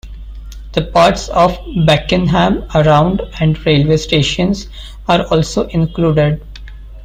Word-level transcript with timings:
The 0.73 0.81
parts 0.81 1.29
of 1.29 1.59
Beckenham 1.85 2.63
around 2.73 3.21
and 3.39 3.63
railway 3.67 3.97
stations 3.97 4.67
are 5.07 5.21
also 5.27 5.67
included. 5.67 6.41